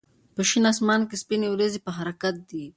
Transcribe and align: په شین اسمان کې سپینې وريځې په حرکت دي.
په 0.35 0.41
شین 0.49 0.65
اسمان 0.71 1.01
کې 1.09 1.15
سپینې 1.21 1.47
وريځې 1.51 1.79
په 1.85 1.91
حرکت 1.97 2.35
دي. 2.49 2.65